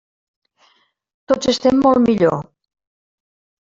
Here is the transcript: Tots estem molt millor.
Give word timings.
Tots 1.33 1.51
estem 1.55 1.83
molt 1.85 2.03
millor. 2.07 2.41